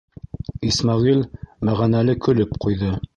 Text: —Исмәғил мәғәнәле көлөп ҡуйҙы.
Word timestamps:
—Исмәғил 0.69 1.21
мәғәнәле 1.69 2.17
көлөп 2.29 2.57
ҡуйҙы. 2.65 2.91